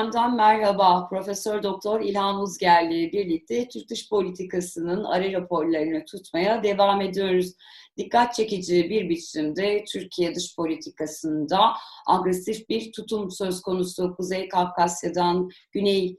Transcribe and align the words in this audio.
FM'den 0.00 0.36
merhaba. 0.36 1.08
Profesör 1.08 1.62
Doktor 1.62 2.00
İlhan 2.00 2.40
Uzgerli 2.40 3.12
birlikte 3.12 3.68
Türk 3.68 3.90
dış 3.90 4.08
politikasının 4.08 5.04
ara 5.04 5.32
raporlarını 5.32 6.04
tutmaya 6.04 6.62
devam 6.62 7.00
ediyoruz. 7.00 7.52
Dikkat 7.96 8.34
çekici 8.34 8.90
bir 8.90 9.08
biçimde 9.08 9.84
Türkiye 9.92 10.34
dış 10.34 10.56
politikasında 10.56 11.58
agresif 12.06 12.68
bir 12.68 12.92
tutum 12.92 13.30
söz 13.30 13.62
konusu. 13.62 14.14
Kuzey 14.16 14.48
Kafkasya'dan 14.48 15.50
Güney 15.72 16.16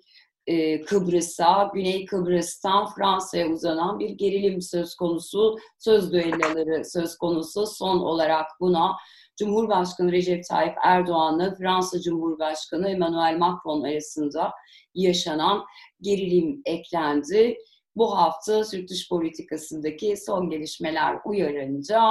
e, 0.47 0.81
Kıbrıs'a, 0.81 1.71
Güney 1.73 2.05
Kıbrıs'tan 2.05 2.93
Fransa'ya 2.95 3.47
uzanan 3.47 3.99
bir 3.99 4.09
gerilim 4.09 4.61
söz 4.61 4.95
konusu, 4.95 5.57
söz 5.79 6.13
düelloları 6.13 6.85
söz 6.85 7.17
konusu. 7.17 7.67
Son 7.67 7.99
olarak 7.99 8.45
buna 8.59 8.95
Cumhurbaşkanı 9.39 10.11
Recep 10.11 10.43
Tayyip 10.49 10.75
Erdoğan'la 10.83 11.55
Fransa 11.55 12.01
Cumhurbaşkanı 12.01 12.89
Emmanuel 12.89 13.37
Macron 13.37 13.83
arasında 13.83 14.51
yaşanan 14.95 15.63
gerilim 16.01 16.61
eklendi. 16.65 17.57
Bu 17.95 18.17
hafta 18.17 18.63
Türk 18.63 18.89
dış 18.89 19.09
politikasındaki 19.09 20.17
son 20.17 20.49
gelişmeler 20.49 21.17
uyarınca 21.25 22.01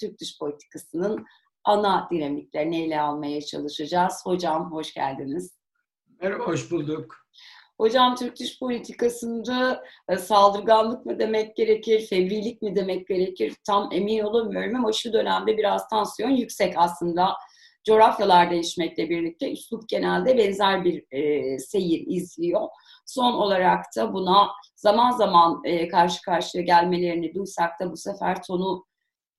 Türk 0.00 0.20
dış 0.20 0.38
politikasının 0.38 1.24
ana 1.64 2.08
dinamiklerini 2.10 2.82
ele 2.82 3.00
almaya 3.00 3.40
çalışacağız. 3.40 4.20
Hocam 4.24 4.72
hoş 4.72 4.94
geldiniz. 4.94 5.58
Merhaba, 6.20 6.44
hoş 6.44 6.70
bulduk. 6.70 7.16
Hocam 7.78 8.14
Türk 8.14 8.40
dış 8.40 8.58
politikasında 8.58 9.84
e, 10.08 10.16
saldırganlık 10.16 11.06
mı 11.06 11.18
demek 11.18 11.56
gerekir, 11.56 12.06
fevrilik 12.06 12.62
mi 12.62 12.76
demek 12.76 13.06
gerekir 13.08 13.54
tam 13.66 13.88
emin 13.92 14.20
olamıyorum 14.20 14.76
ama 14.76 14.92
şu 14.92 15.12
dönemde 15.12 15.56
biraz 15.56 15.88
tansiyon 15.88 16.30
yüksek 16.30 16.74
aslında. 16.76 17.36
Coğrafyalar 17.86 18.50
değişmekle 18.50 19.10
birlikte 19.10 19.52
üslup 19.52 19.88
genelde 19.88 20.38
benzer 20.38 20.84
bir 20.84 21.04
e, 21.12 21.58
seyir 21.58 22.04
izliyor. 22.06 22.68
Son 23.06 23.32
olarak 23.32 23.84
da 23.96 24.14
buna 24.14 24.48
zaman 24.76 25.10
zaman 25.10 25.60
e, 25.64 25.88
karşı 25.88 26.22
karşıya 26.22 26.64
gelmelerini 26.64 27.34
duysak 27.34 27.80
da 27.80 27.92
bu 27.92 27.96
sefer 27.96 28.42
tonu 28.42 28.84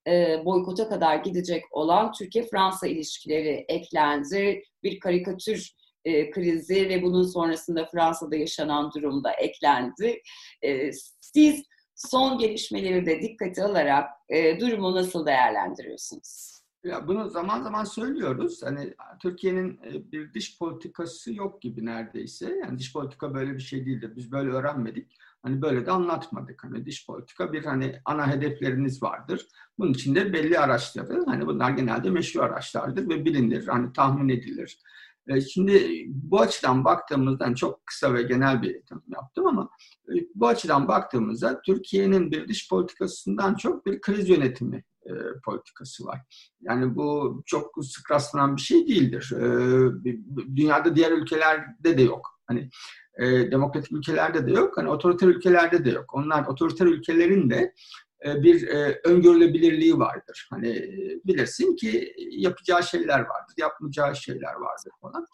e, 0.08 0.46
boykota 0.46 0.90
kadar 0.90 1.16
gidecek 1.16 1.64
olan 1.72 2.12
Türkiye-Fransa 2.12 2.88
ilişkileri 2.88 3.66
eklendi. 3.68 4.64
Bir 4.84 5.00
karikatür 5.00 5.72
e, 6.06 6.32
krizi 6.32 6.90
ve 6.90 7.04
bunun 7.04 7.24
sonrasında 7.24 7.86
Fransa'da 7.86 8.36
yaşanan 8.36 8.92
durumda 8.96 9.32
eklendi. 9.32 10.22
E, 10.62 10.92
siz 11.22 11.64
son 11.96 12.38
gelişmeleri 12.38 13.06
de 13.06 13.22
dikkate 13.22 13.64
alarak 13.64 14.10
e, 14.30 14.60
durumu 14.60 14.96
nasıl 14.96 15.26
değerlendiriyorsunuz? 15.26 16.56
Ya 16.84 17.08
bunu 17.08 17.30
zaman 17.30 17.62
zaman 17.62 17.84
söylüyoruz. 17.84 18.64
Hani 18.64 18.94
Türkiye'nin 19.22 19.80
e, 19.84 20.12
bir 20.12 20.34
dış 20.34 20.60
politikası 20.60 21.34
yok 21.34 21.62
gibi 21.62 21.86
neredeyse. 21.86 22.56
Yani 22.64 22.80
dış 22.80 22.94
politika 22.94 23.34
böyle 23.34 23.54
bir 23.54 23.60
şey 23.60 23.86
değildir. 23.86 24.14
Biz 24.16 24.32
böyle 24.32 24.52
öğrenmedik. 24.52 25.18
Hani 25.44 25.62
böyle 25.62 25.86
de 25.86 25.92
anlatmadık. 25.92 26.64
Hani 26.64 26.86
dış 26.86 27.08
politika 27.08 27.54
bir 27.54 27.66
hani 27.66 27.96
ana 28.06 28.28
hedefleriniz 28.28 29.04
vardır. 29.04 29.48
Bunun 29.78 29.94
içinde 29.94 30.34
belli 30.34 30.60
araçları, 30.60 31.24
hani 31.26 31.48
bunlar 31.48 31.72
genelde 31.72 32.10
meşru 32.10 32.42
araçlardır 32.42 33.10
ve 33.10 33.26
bilinir, 33.26 33.68
hani 33.68 33.94
tahmin 33.94 34.30
edilir. 34.30 34.80
E, 35.28 35.42
şimdi 35.42 36.06
bu 36.08 36.40
açıdan 36.40 36.86
baktığımızda 36.86 37.46
hani 37.46 37.56
çok 37.56 37.86
kısa 37.86 38.14
ve 38.14 38.24
genel 38.24 38.62
bir 38.62 38.82
tanım 38.86 39.04
yaptım 39.14 39.48
ama 39.48 39.70
e, 40.10 40.14
bu 40.36 40.48
açıdan 40.48 40.88
baktığımızda 40.88 41.62
Türkiye'nin 41.62 42.32
bir 42.32 42.48
dış 42.48 42.70
politikasından 42.70 43.56
çok 43.56 43.86
bir 43.86 44.02
kriz 44.02 44.30
yönetimi 44.30 44.84
e, 45.06 45.12
politikası 45.46 46.06
var. 46.06 46.20
Yani 46.62 46.96
bu 46.96 47.42
çok 47.46 47.86
sık 47.86 48.12
rastlanan 48.12 48.56
bir 48.56 48.62
şey 48.62 48.88
değildir. 48.88 49.32
dünyada 50.56 50.96
diğer 50.96 51.12
ülkelerde 51.12 51.98
de 51.98 52.02
yok. 52.02 52.40
Hani 52.48 52.70
demokratik 53.52 53.92
ülkelerde 53.92 54.48
de 54.48 54.52
yok. 54.52 54.78
Hani 54.78 54.90
otoriter 54.90 55.28
ülkelerde 55.28 55.86
de 55.86 55.90
yok. 55.90 56.14
Onlar 56.14 56.46
otoriter 56.46 56.86
ülkelerin 56.86 57.50
de 57.50 57.56
e, 57.56 57.74
bir 58.24 58.68
e, 58.68 59.02
öngörülebilirliği 59.04 59.98
vardır. 59.98 60.48
Hani 60.50 60.70
e, 60.70 61.20
bilirsin 61.26 61.76
ki 61.76 62.14
yapacağı 62.32 62.84
şeyler 62.84 63.20
vardır, 63.20 63.54
yapmayacağı 63.58 64.16
şeyler 64.16 64.54
vardır 64.54 64.92
falan. 65.02 65.26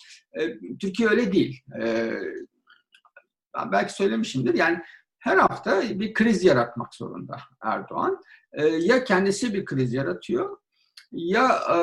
Türkiye 0.82 1.10
öyle 1.10 1.32
değil. 1.32 1.64
Ben 3.58 3.72
belki 3.72 3.94
söylemişimdir. 3.94 4.54
Yani 4.54 4.80
her 5.20 5.38
hafta 5.38 5.82
bir 5.82 6.14
kriz 6.14 6.44
yaratmak 6.44 6.96
zorunda 6.96 7.38
Erdoğan. 7.62 8.22
Ya 8.80 9.04
kendisi 9.04 9.54
bir 9.54 9.66
kriz 9.66 9.94
yaratıyor 9.94 10.58
ya 11.12 11.60
e, 11.70 11.78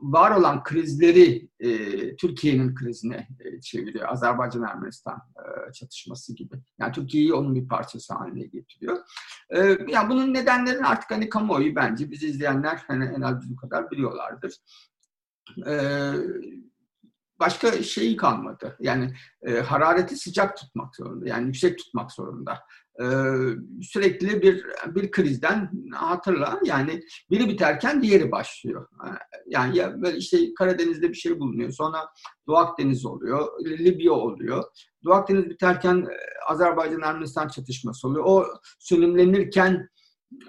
var 0.00 0.30
olan 0.30 0.62
krizleri 0.62 1.48
e, 1.60 1.68
Türkiye'nin 2.16 2.74
krizine 2.74 3.28
e, 3.40 3.60
çeviriyor. 3.60 4.08
Azerbaycan-Ermenistan 4.08 5.18
e, 5.36 5.72
çatışması 5.72 6.34
gibi. 6.34 6.56
Yani 6.78 6.92
Türkiye'yi 6.92 7.34
onun 7.34 7.54
bir 7.54 7.68
parçası 7.68 8.14
haline 8.14 8.46
getiriyor. 8.46 8.98
E, 9.50 9.58
yani 9.88 10.10
bunun 10.10 10.34
nedenlerini 10.34 10.86
artık 10.86 11.10
hani 11.10 11.28
kamuoyu 11.28 11.76
bence 11.76 12.10
biz 12.10 12.22
izleyenler 12.22 12.84
hani 12.86 13.04
en 13.04 13.20
az 13.20 13.40
bizim 13.40 13.56
kadar 13.56 13.90
biliyorlardır. 13.90 14.56
E, 15.66 15.74
başka 17.40 17.82
şeyi 17.82 18.16
kalmadı. 18.16 18.76
Yani 18.80 19.14
e, 19.42 19.60
harareti 19.60 20.16
sıcak 20.16 20.56
tutmak 20.56 20.96
zorunda. 20.96 21.28
Yani 21.28 21.46
yüksek 21.46 21.78
tutmak 21.78 22.12
zorunda. 22.12 22.60
E, 23.00 23.06
sürekli 23.82 24.42
bir 24.42 24.66
bir 24.86 25.10
krizden 25.10 25.70
hatırla. 25.92 26.60
Yani 26.64 27.02
biri 27.30 27.48
biterken 27.48 28.02
diğeri 28.02 28.30
başlıyor. 28.30 28.88
Yani 29.46 29.78
ya 29.78 30.02
böyle 30.02 30.16
işte 30.16 30.54
Karadeniz'de 30.54 31.08
bir 31.08 31.14
şey 31.14 31.38
bulunuyor. 31.38 31.70
Sonra 31.70 32.08
Doğu 32.46 32.56
Akdeniz 32.56 33.06
oluyor. 33.06 33.48
Libya 33.64 34.12
oluyor. 34.12 34.64
Doğu 35.04 35.14
Akdeniz 35.14 35.50
biterken 35.50 35.96
e, 35.96 36.16
Azerbaycan-Ermenistan 36.52 37.48
çatışması 37.48 38.08
oluyor. 38.08 38.24
O 38.26 38.46
sönümlenirken 38.78 39.88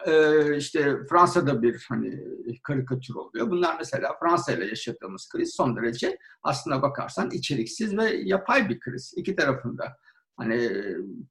e, 0.05 0.57
işte 0.57 0.97
Fransa'da 1.09 1.61
bir 1.61 1.85
hani 1.89 2.19
karikatür 2.63 3.15
oluyor. 3.15 3.49
Bunlar 3.49 3.75
mesela 3.77 4.15
Fransa 4.19 4.51
ile 4.51 4.65
yaşadığımız 4.65 5.29
kriz 5.29 5.53
son 5.55 5.75
derece 5.75 6.17
aslına 6.43 6.81
bakarsan 6.81 7.31
içeriksiz 7.31 7.97
ve 7.97 8.15
yapay 8.23 8.69
bir 8.69 8.79
kriz. 8.79 9.13
İki 9.17 9.35
tarafında 9.35 9.97
hani 10.39 10.69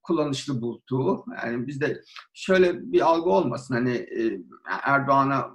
kullanışlı 0.03 0.61
bulduğu 0.61 1.25
yani 1.45 1.67
bizde 1.67 2.03
şöyle 2.35 2.93
bir 2.93 3.01
algı 3.01 3.31
olmasın 3.31 3.75
hani 3.75 3.95
e, 3.95 4.41
Erdoğan'a 4.83 5.51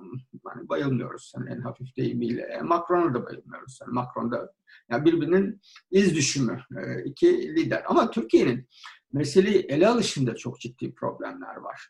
hani 0.46 0.69
bayılmıyoruz 0.69 1.34
hani 1.36 1.50
en 1.50 1.62
hafif 1.62 1.97
deyimiyle 1.97 2.62
Macron'a 2.64 3.14
da 3.14 3.25
bayılmıyoruz 3.25 3.80
yani 3.81 3.94
Macron 3.94 4.31
da 4.31 4.53
yani 4.91 5.06
birbirinin 5.06 5.62
iz 5.91 6.16
düşümü 6.16 6.62
e, 6.78 7.03
iki 7.03 7.56
lider 7.56 7.84
ama 7.88 8.12
Türkiye'nin 8.12 8.68
meseleyi 9.14 9.59
ele 9.59 9.88
alışında 9.88 10.35
çok 10.35 10.59
ciddi 10.59 10.94
problemler 10.94 11.56
var. 11.56 11.90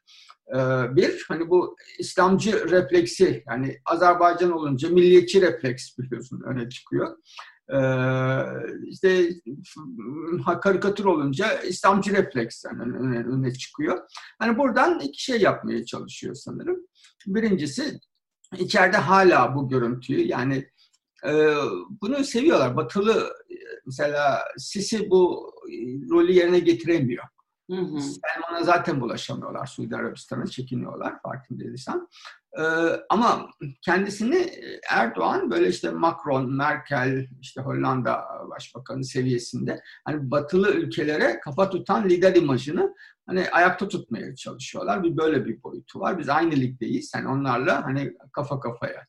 Bir, 0.95 1.25
hani 1.28 1.50
bu 1.50 1.75
İslamcı 2.00 2.69
refleksi, 2.69 3.44
yani 3.47 3.78
Azerbaycan 3.85 4.51
olunca 4.51 4.90
milliyetçi 4.90 5.41
refleks 5.41 5.97
biliyorsun 5.97 6.41
öne 6.45 6.69
çıkıyor. 6.69 7.18
Ee, 7.73 7.78
işte 8.88 9.29
karikatür 10.61 11.06
olunca 11.06 11.62
İslamcı 11.62 12.13
refleks 12.13 12.63
yani 12.65 12.97
öne, 13.27 13.53
çıkıyor. 13.53 14.00
Hani 14.39 14.57
buradan 14.57 15.00
iki 15.00 15.24
şey 15.24 15.42
yapmaya 15.42 15.86
çalışıyor 15.86 16.36
sanırım. 16.36 16.77
Birincisi 17.25 18.00
içeride 18.57 18.97
hala 18.97 19.56
bu 19.56 19.69
görüntüyü 19.69 20.27
yani 20.27 20.69
e, 21.25 21.31
bunu 22.01 22.24
seviyorlar. 22.24 22.77
Batılı 22.77 23.33
mesela 23.86 24.39
Sisi 24.57 25.09
bu 25.09 25.51
rolü 26.12 26.31
yerine 26.31 26.59
getiremiyor. 26.59 27.25
Hı 27.73 27.81
hı. 27.81 28.01
Selman'a 28.01 28.63
zaten 28.63 29.01
bulaşamıyorlar. 29.01 29.65
Suudi 29.65 29.95
Arabistan'a 29.95 30.45
çekiniyorlar 30.45 31.21
farkındaysan. 31.21 32.09
Ee, 32.57 32.63
ama 33.09 33.49
kendisini 33.81 34.51
Erdoğan 34.89 35.51
böyle 35.51 35.67
işte 35.67 35.91
Macron, 35.91 36.55
Merkel, 36.55 37.27
işte 37.41 37.61
Hollanda 37.61 38.25
Başbakanı 38.49 39.03
seviyesinde 39.03 39.81
hani 40.05 40.31
batılı 40.31 40.71
ülkelere 40.71 41.39
kafa 41.39 41.69
tutan 41.69 42.09
lider 42.09 42.35
imajını 42.35 42.95
hani 43.25 43.49
ayakta 43.49 43.87
tutmaya 43.87 44.35
çalışıyorlar. 44.35 45.03
Bir 45.03 45.17
böyle 45.17 45.45
bir 45.45 45.63
boyutu 45.63 45.99
var. 45.99 46.19
Biz 46.19 46.29
aynı 46.29 46.51
ligdeyiz. 46.51 47.11
Yani 47.15 47.27
onlarla 47.27 47.85
hani 47.85 48.13
kafa 48.31 48.59
kafaya 48.59 49.05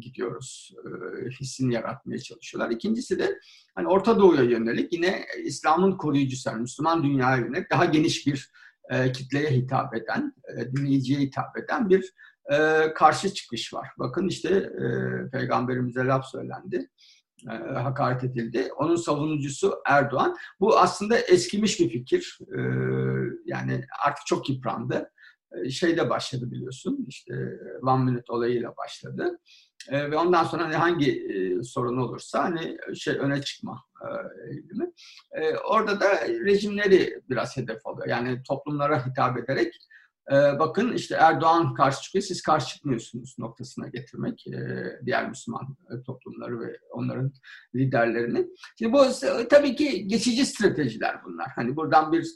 gidiyoruz 0.00 0.74
e, 0.84 1.28
hissini 1.30 1.74
yaratmaya 1.74 2.18
çalışıyorlar. 2.18 2.70
İkincisi 2.70 3.18
de 3.18 3.40
hani 3.74 3.88
Orta 3.88 4.18
Doğu'ya 4.18 4.42
yönelik 4.42 4.92
yine 4.92 5.24
İslam'ın 5.44 5.96
koruyucusu, 5.96 6.52
Müslüman 6.52 7.04
dünyaya 7.04 7.36
yönelik 7.36 7.70
daha 7.70 7.84
geniş 7.84 8.26
bir 8.26 8.50
kitleye 9.14 9.50
hitap 9.50 9.94
eden, 9.94 10.34
e, 10.56 10.72
dinleyiciye 10.72 11.20
hitap 11.20 11.58
eden 11.58 11.90
bir 11.90 12.12
karşı 12.94 13.34
çıkış 13.34 13.74
var. 13.74 13.88
Bakın 13.98 14.28
işte 14.28 14.48
e, 14.54 14.86
Peygamberimize 15.32 16.04
laf 16.04 16.26
söylendi 16.26 16.90
hakaret 17.74 18.24
edildi. 18.24 18.68
Onun 18.76 18.96
savunucusu 18.96 19.74
Erdoğan. 19.86 20.36
Bu 20.60 20.78
aslında 20.78 21.18
eskimiş 21.18 21.80
bir 21.80 21.88
fikir. 21.88 22.38
Yani 23.44 23.84
artık 24.06 24.26
çok 24.26 24.50
yıprandı. 24.50 25.10
Şeyde 25.70 26.10
başladı 26.10 26.50
biliyorsun. 26.50 27.04
İşte 27.08 27.34
One 27.82 28.04
Minute 28.04 28.32
olayıyla 28.32 28.76
başladı. 28.76 29.38
E, 29.88 30.10
ve 30.10 30.16
ondan 30.16 30.44
sonra 30.44 30.64
hani 30.64 30.74
hangi 30.74 31.10
e, 31.10 31.62
sorun 31.62 31.96
olursa 31.96 32.44
hani 32.44 32.78
şey 32.94 33.18
öne 33.18 33.42
çıkma 33.42 33.84
e, 34.02 34.08
eğilimi. 34.50 34.92
E, 35.32 35.56
orada 35.56 36.00
da 36.00 36.28
rejimleri 36.28 37.20
biraz 37.30 37.56
hedef 37.56 37.86
alıyor. 37.86 38.08
Yani 38.08 38.42
toplumlara 38.42 39.06
hitap 39.06 39.38
ederek 39.38 39.74
e, 40.30 40.34
bakın 40.34 40.92
işte 40.92 41.14
Erdoğan 41.14 41.74
karşı 41.74 42.02
çıkıyor, 42.02 42.22
siz 42.22 42.42
karşı 42.42 42.66
çıkmıyorsunuz 42.66 43.36
noktasına 43.38 43.88
getirmek 43.88 44.46
e, 44.46 44.84
diğer 45.06 45.28
Müslüman 45.28 45.76
e, 45.90 46.02
toplumları 46.02 46.60
ve 46.60 46.78
onların 46.90 47.32
liderlerini. 47.74 48.46
Şimdi 48.78 48.92
bu 48.92 49.04
e, 49.04 49.48
tabii 49.48 49.76
ki 49.76 50.08
geçici 50.08 50.46
stratejiler 50.46 51.24
bunlar. 51.24 51.48
Hani 51.56 51.76
buradan 51.76 52.12
bir 52.12 52.26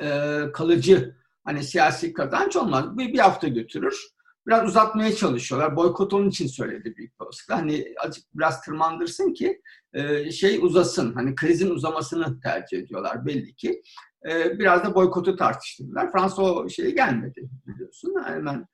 e, 0.00 0.38
kalıcı 0.52 1.16
hani 1.44 1.62
siyasi 1.62 2.12
kazanç 2.12 2.56
olmaz. 2.56 2.98
Bir, 2.98 3.12
bir 3.12 3.18
hafta 3.18 3.48
götürür 3.48 4.17
biraz 4.48 4.68
uzatmaya 4.68 5.14
çalışıyorlar. 5.14 5.76
Boykot 5.76 6.12
onun 6.12 6.28
için 6.28 6.46
söyledi 6.46 6.94
büyük 6.96 7.22
olasılıkla. 7.22 7.56
Hani 7.56 7.94
azıcık 8.04 8.24
biraz 8.34 8.60
tırmandırsın 8.62 9.32
ki 9.34 9.62
e, 9.92 10.30
şey 10.30 10.58
uzasın. 10.62 11.12
Hani 11.14 11.34
krizin 11.34 11.70
uzamasını 11.70 12.40
tercih 12.40 12.78
ediyorlar 12.78 13.26
belli 13.26 13.54
ki. 13.54 13.82
E, 14.30 14.58
biraz 14.58 14.84
da 14.84 14.94
boykotu 14.94 15.36
tartıştırdılar. 15.36 16.12
Fransa 16.12 16.42
o 16.42 16.68
şeye 16.68 16.90
gelmedi 16.90 17.48
biliyorsun. 17.66 18.14
Hemen 18.24 18.66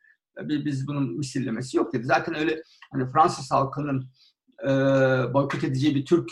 biz 0.43 0.87
bunun 0.87 1.19
misillemesi 1.19 1.77
yok 1.77 1.93
dedi. 1.93 2.05
Zaten 2.05 2.35
öyle 2.35 2.63
hani 2.93 3.11
Fransız 3.13 3.51
halkının 3.51 4.11
e, 4.63 4.69
boykot 5.35 5.65
edeceği 5.65 5.95
bir 5.95 6.05
Türk 6.05 6.31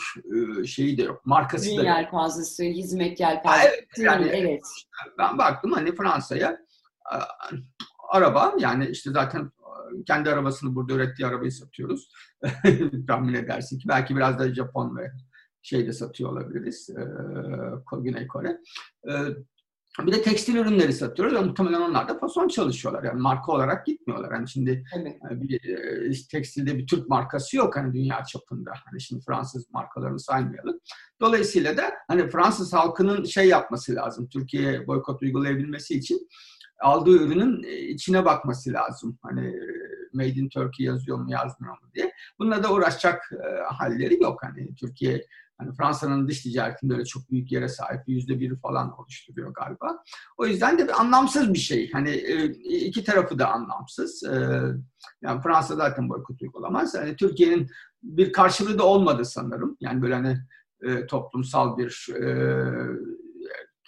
e, 0.61 0.67
şeyi 0.67 0.97
de 0.97 1.03
yok. 1.03 1.25
Markası 1.25 1.69
Ürün 1.69 1.77
da 1.77 1.83
yok. 1.83 1.97
yelpazesi, 1.97 2.69
hizmet 2.69 3.19
yelpazesi. 3.19 3.67
Evet, 3.67 3.87
yani, 3.97 4.27
evet. 4.27 4.61
Ben 5.17 5.37
baktım 5.37 5.71
hani 5.71 5.95
Fransa'ya 5.95 6.57
araba 8.09 8.55
yani 8.59 8.87
işte 8.87 9.11
zaten 9.11 9.51
kendi 10.07 10.29
arabasını 10.29 10.75
burada 10.75 10.93
ürettiği 10.93 11.27
arabayı 11.27 11.51
satıyoruz. 11.51 12.09
Tahmin 13.07 13.33
edersin 13.33 13.79
ki 13.79 13.87
belki 13.87 14.15
biraz 14.15 14.39
da 14.39 14.53
Japon 14.53 14.97
ve 14.97 15.11
şeyde 15.61 15.93
satıyor 15.93 16.31
olabiliriz. 16.31 16.89
E, 16.89 17.01
Güney 18.01 18.27
Kore. 18.27 18.57
E, 19.09 19.11
bir 19.99 20.11
de 20.11 20.21
tekstil 20.21 20.55
ürünleri 20.55 20.93
satıyoruz 20.93 21.35
ve 21.35 21.39
muhtemelen 21.39 21.81
onlar 21.81 22.09
da 22.09 22.17
fason 22.19 22.47
çalışıyorlar. 22.47 23.03
Yani 23.03 23.21
marka 23.21 23.51
olarak 23.51 23.85
gitmiyorlar. 23.85 24.33
Hani 24.33 24.49
şimdi 24.49 24.83
evet. 24.95 25.17
bir, 25.31 25.69
e, 26.09 26.27
tekstilde 26.31 26.77
bir 26.77 26.87
Türk 26.87 27.09
markası 27.09 27.57
yok 27.57 27.75
hani 27.75 27.93
dünya 27.93 28.23
çapında. 28.23 28.71
Hani 28.85 29.01
şimdi 29.01 29.23
Fransız 29.25 29.69
markalarını 29.71 30.19
saymayalım. 30.19 30.79
Dolayısıyla 31.21 31.77
da 31.77 31.83
hani 32.07 32.29
Fransız 32.29 32.73
halkının 32.73 33.23
şey 33.23 33.47
yapması 33.47 33.95
lazım. 33.95 34.29
Türkiye'ye 34.29 34.87
boykot 34.87 35.21
uygulayabilmesi 35.21 35.93
için 35.93 36.27
aldığı 36.83 37.23
ürünün 37.23 37.63
e, 37.63 37.79
içine 37.79 38.25
bakması 38.25 38.73
lazım. 38.73 39.17
Hani 39.21 39.47
e, 39.47 39.67
Made 40.13 40.29
in 40.29 40.49
Turkey 40.49 40.85
yazıyor 40.85 41.17
mu 41.17 41.31
yazmıyor 41.31 41.73
mu 41.73 41.89
diye. 41.95 42.13
Bununla 42.39 42.63
da 42.63 42.73
uğraşacak 42.73 43.31
e, 43.31 43.61
halleri 43.61 44.23
yok. 44.23 44.43
Hani 44.43 44.75
Türkiye 44.75 45.25
hani 45.57 45.73
Fransa'nın 45.75 46.27
dış 46.27 46.41
ticaretinde 46.41 46.93
öyle 46.93 47.05
çok 47.05 47.31
büyük 47.31 47.51
yere 47.51 47.67
sahip. 47.67 48.01
Yüzde 48.07 48.39
biri 48.39 48.55
falan 48.55 48.99
oluşturuyor 48.99 49.53
galiba. 49.53 50.03
O 50.37 50.45
yüzden 50.45 50.77
de 50.77 50.83
bir 50.87 51.01
anlamsız 51.01 51.53
bir 51.53 51.59
şey. 51.59 51.91
Hani 51.91 52.15
iki 52.63 53.03
tarafı 53.03 53.39
da 53.39 53.47
anlamsız. 53.47 54.23
Yani 55.21 55.41
Fransa 55.43 55.75
zaten 55.75 56.09
boykot 56.09 56.41
uygulamaz. 56.41 56.95
Yani 56.95 57.15
Türkiye'nin 57.15 57.67
bir 58.03 58.33
karşılığı 58.33 58.77
da 58.77 58.83
olmadı 58.83 59.25
sanırım. 59.25 59.77
Yani 59.79 60.01
böyle 60.01 60.13
hani 60.15 60.37
toplumsal 61.07 61.77
bir 61.77 62.09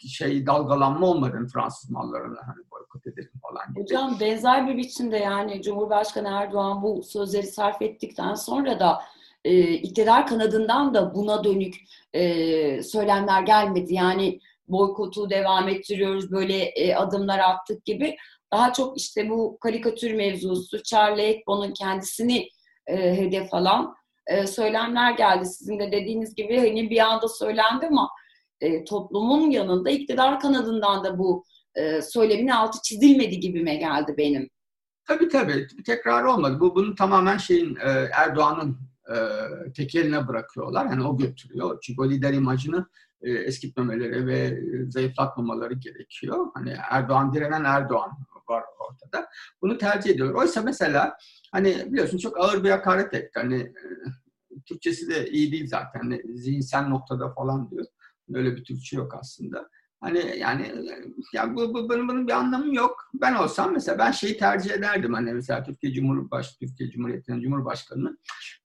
şey 0.07 0.45
dalgalanma 0.45 1.07
olmadı 1.07 1.47
Fransız 1.53 1.91
mallarına 1.91 2.39
hani 2.47 2.63
boykot 2.95 3.07
edelim 3.07 3.31
falan 3.41 3.73
gibi. 3.73 3.81
Hocam 3.81 4.17
benzer 4.19 4.67
bir 4.67 4.77
biçimde 4.77 5.17
yani 5.17 5.61
Cumhurbaşkanı 5.61 6.27
Erdoğan 6.27 6.81
bu 6.81 7.03
sözleri 7.03 7.47
sarf 7.47 7.81
ettikten 7.81 8.33
sonra 8.33 8.79
da 8.79 9.01
e, 9.45 9.73
iktidar 9.73 10.27
kanadından 10.27 10.93
da 10.93 11.15
buna 11.15 11.43
dönük 11.43 11.75
e, 12.13 12.83
söylemler 12.83 13.41
gelmedi. 13.41 13.93
Yani 13.93 14.39
boykotu 14.67 15.29
devam 15.29 15.69
ettiriyoruz, 15.69 16.31
böyle 16.31 16.57
e, 16.63 16.95
adımlar 16.95 17.39
attık 17.39 17.85
gibi. 17.85 18.15
Daha 18.53 18.73
çok 18.73 18.97
işte 18.97 19.29
bu 19.29 19.57
karikatür 19.59 20.13
mevzusu, 20.13 20.83
Charlie 20.83 21.27
Hebdo'nun 21.27 21.71
kendisini 21.71 22.49
e, 22.87 23.17
hedef 23.17 23.53
alan 23.53 23.95
e, 24.27 24.47
söylemler 24.47 25.11
geldi. 25.11 25.45
Sizin 25.45 25.79
de 25.79 25.91
dediğiniz 25.91 26.35
gibi 26.35 26.57
hani 26.57 26.89
bir 26.89 26.99
anda 26.99 27.27
söylendi 27.27 27.87
ama 27.87 28.09
e, 28.61 28.83
toplumun 28.83 29.49
yanında 29.49 29.89
iktidar 29.89 30.39
kanadından 30.39 31.03
da 31.03 31.19
bu 31.19 31.45
e, 31.75 32.53
altı 32.53 32.81
çizilmedi 32.83 33.39
gibime 33.39 33.75
geldi 33.75 34.15
benim. 34.17 34.49
Tabii 35.07 35.27
tabii. 35.27 35.67
Tekrar 35.85 36.23
olmadı. 36.23 36.59
Bu 36.59 36.75
bunun 36.75 36.95
tamamen 36.95 37.37
şeyin 37.37 37.75
e, 37.75 38.09
Erdoğan'ın 38.13 38.77
e, 39.09 39.17
tekeline 39.73 40.27
bırakıyorlar. 40.27 40.85
Yani 40.85 41.07
o 41.07 41.17
götürüyor. 41.17 41.79
Çünkü 41.81 42.01
o 42.01 42.09
lider 42.09 42.33
imajını 42.33 42.87
e, 43.21 43.31
eskitmemeleri 43.31 44.27
ve 44.27 44.61
zayıflatmamaları 44.89 45.73
gerekiyor. 45.73 46.47
Hani 46.53 46.75
Erdoğan 46.91 47.33
direnen 47.33 47.63
Erdoğan 47.63 48.11
var 48.49 48.63
ortada. 48.79 49.29
Bunu 49.61 49.77
tercih 49.77 50.09
ediyorlar. 50.09 50.41
Oysa 50.41 50.61
mesela 50.61 51.17
hani 51.51 51.85
biliyorsun 51.91 52.17
çok 52.17 52.39
ağır 52.39 52.63
bir 52.63 52.69
hakaret 52.69 53.13
etti. 53.13 53.39
Hani 53.39 53.55
e, 53.55 53.85
Türkçesi 54.65 55.09
de 55.09 55.29
iyi 55.29 55.51
değil 55.51 55.67
zaten. 55.67 55.99
Hani 55.99 56.21
zihinsel 56.35 56.87
noktada 56.87 57.33
falan 57.33 57.71
diyor. 57.71 57.85
Öyle 58.33 58.55
bir 58.55 58.63
Türkçe 58.63 58.97
yok 58.97 59.15
aslında. 59.19 59.69
Hani 60.05 60.37
yani 60.37 60.71
ya 61.33 61.55
bu, 61.55 61.73
bu 61.73 61.89
bunun, 61.89 62.07
bunun 62.07 62.27
bir 62.27 62.33
anlamı 62.33 62.75
yok. 62.75 63.09
Ben 63.13 63.35
olsam 63.35 63.73
mesela 63.73 63.97
ben 63.97 64.11
şeyi 64.11 64.37
tercih 64.37 64.71
ederdim 64.71 65.13
hani 65.13 65.33
mesela 65.33 65.63
Türkiye 65.63 65.93
Cumhurbaşkanı 65.93 66.69
Türkiye 66.69 66.89
Cumhuriyeti'nin 66.91 67.41
Cumhurbaşkanı 67.41 68.17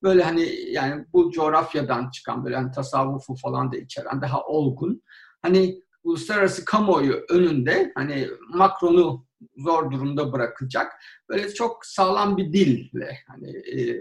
böyle 0.02 0.22
hani 0.22 0.48
yani 0.70 1.04
bu 1.12 1.30
coğrafyadan 1.30 2.10
çıkan 2.10 2.44
böyle 2.44 2.56
hani 2.56 2.72
tasavvufu 2.72 3.34
falan 3.34 3.72
da 3.72 3.76
içeren 3.76 4.22
daha 4.22 4.44
olgun 4.44 5.02
hani 5.42 5.82
uluslararası 6.04 6.64
kamuoyu 6.64 7.24
önünde 7.28 7.92
hani 7.94 8.28
Macron'u 8.54 9.26
zor 9.56 9.90
durumda 9.90 10.32
bırakacak 10.32 10.92
böyle 11.28 11.54
çok 11.54 11.86
sağlam 11.86 12.36
bir 12.36 12.52
dille 12.52 13.18
hani 13.28 13.50
e, 13.50 14.00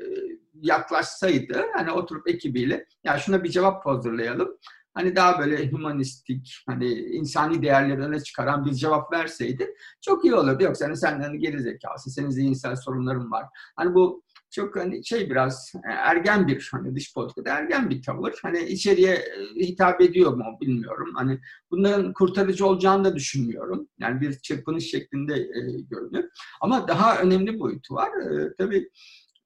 yaklaşsaydı 0.62 1.66
hani 1.74 1.92
oturup 1.92 2.30
ekibiyle 2.30 2.86
ya 3.04 3.18
şuna 3.18 3.44
bir 3.44 3.50
cevap 3.50 3.86
hazırlayalım 3.86 4.58
hani 4.93 5.15
daha 5.15 5.39
böyle 5.39 5.72
humanistik, 5.72 6.63
hani 6.67 6.93
insani 6.93 7.62
değerleri 7.62 8.24
çıkaran 8.24 8.65
bir 8.65 8.74
cevap 8.74 9.13
verseydi 9.13 9.74
çok 10.01 10.25
iyi 10.25 10.36
olurdu. 10.36 10.63
Yoksa 10.63 10.86
hani 10.86 10.98
sen 10.98 11.22
hani 11.22 11.39
geri 11.39 11.60
zekası, 11.60 12.10
senin 12.10 12.29
zihinsel 12.29 12.75
sorunların 12.75 13.31
var. 13.31 13.46
Hani 13.75 13.93
bu 13.93 14.24
çok 14.51 14.75
hani 14.75 15.05
şey 15.05 15.29
biraz 15.29 15.72
e, 15.75 15.91
ergen 15.91 16.48
bir 16.48 16.69
hani 16.72 16.96
dış 16.96 17.13
politikada 17.13 17.50
ergen 17.50 17.89
bir 17.89 18.01
tavır. 18.01 18.39
Hani 18.43 18.63
içeriye 18.63 19.13
e, 19.13 19.55
hitap 19.55 20.01
ediyor 20.01 20.34
mu 20.34 20.58
bilmiyorum. 20.62 21.12
Hani 21.15 21.39
bunların 21.72 22.13
kurtarıcı 22.13 22.65
olacağını 22.65 23.03
da 23.03 23.15
düşünmüyorum. 23.15 23.88
Yani 24.00 24.22
bir 24.22 24.39
çırpınış 24.39 24.91
şeklinde 24.91 25.34
e, 25.34 25.81
görünüyor. 25.89 26.29
Ama 26.62 26.88
daha 26.88 27.22
önemli 27.22 27.60
boyutu 27.60 27.96
var. 27.96 28.10
E, 28.22 28.55
tabii 28.58 28.89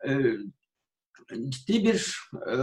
e, 0.08 0.12
ciddi 1.50 1.84
bir 1.84 2.20
e, 2.52 2.56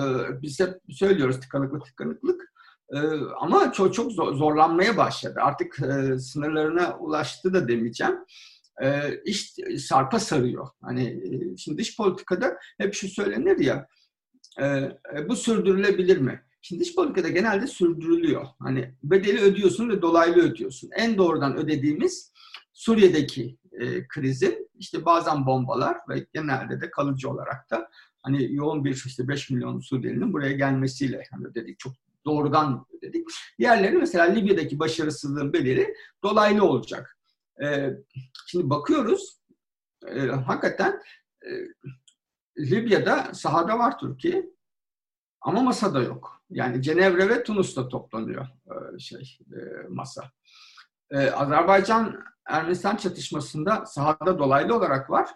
biz 0.42 0.60
hep 0.60 0.74
söylüyoruz 0.90 1.40
tıkanıklık 1.40 1.86
tıkanıklık 1.86 2.49
ee, 2.94 2.98
ama 3.40 3.72
çok 3.72 3.94
çok 3.94 4.12
zorlanmaya 4.12 4.96
başladı. 4.96 5.40
Artık 5.42 5.78
e, 5.80 6.18
sınırlarına 6.18 6.98
ulaştı 6.98 7.54
da 7.54 7.68
demeyeceğim. 7.68 8.14
E, 8.82 9.18
iş 9.24 9.54
sarpa 9.78 10.18
sarıyor. 10.18 10.68
Hani 10.82 11.04
e, 11.04 11.56
şimdi 11.56 11.78
dış 11.78 11.96
politikada 11.96 12.58
hep 12.78 12.94
şu 12.94 13.08
söylenir 13.08 13.58
ya, 13.58 13.86
e, 14.58 14.66
e, 14.66 15.28
bu 15.28 15.36
sürdürülebilir 15.36 16.18
mi? 16.18 16.42
Şimdi 16.62 16.82
dış 16.82 16.94
politikada 16.94 17.28
genelde 17.28 17.66
sürdürülüyor. 17.66 18.46
Hani 18.58 18.94
bedeli 19.02 19.40
ödüyorsun 19.40 19.88
ve 19.88 20.02
dolaylı 20.02 20.42
ödüyorsun. 20.42 20.90
En 20.96 21.18
doğrudan 21.18 21.56
ödediğimiz 21.56 22.32
Suriye'deki 22.72 23.58
e, 23.72 24.08
krizin 24.08 24.70
işte 24.78 25.04
bazen 25.04 25.46
bombalar 25.46 25.96
ve 26.08 26.26
genelde 26.32 26.80
de 26.80 26.90
kalıcı 26.90 27.30
olarak 27.30 27.70
da 27.70 27.88
hani 28.22 28.54
yoğun 28.54 28.84
bir 28.84 29.02
işte 29.06 29.28
5 29.28 29.50
milyon 29.50 29.80
Suriyelinin 29.80 30.32
buraya 30.32 30.52
gelmesiyle 30.52 31.22
hani 31.30 31.46
ödedik. 31.46 31.78
Çok 31.78 31.92
doğrudan 32.24 32.86
dedik. 33.02 33.28
Diğerleri 33.58 33.96
mesela 33.96 34.24
Libya'daki 34.24 34.78
başarısızlığın 34.78 35.52
bedeli 35.52 35.94
dolaylı 36.24 36.64
olacak. 36.64 37.18
Ee, 37.62 37.90
şimdi 38.46 38.70
bakıyoruz 38.70 39.40
e, 40.06 40.20
hakikaten 40.20 41.02
e, 41.42 41.50
Libya'da 42.58 43.34
sahada 43.34 43.78
var 43.78 43.98
Türkiye 43.98 44.50
ama 45.40 45.62
masada 45.62 46.02
yok. 46.02 46.42
Yani 46.50 46.82
Cenevre 46.82 47.28
ve 47.28 47.42
Tunus'ta 47.42 47.88
toplanıyor 47.88 48.46
e, 48.46 48.98
şey 48.98 49.38
masa. 49.88 50.30
Azerbaycan 51.34 52.24
Ermenistan 52.46 52.96
çatışmasında 52.96 53.86
sahada 53.86 54.38
dolaylı 54.38 54.76
olarak 54.76 55.10
var. 55.10 55.30